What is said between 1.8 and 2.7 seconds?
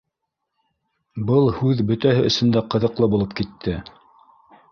бөтәһе өсөн дә